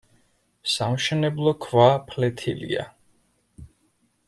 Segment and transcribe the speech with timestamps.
[0.75, 2.89] სამშენებლო ქვა ფლეთილია.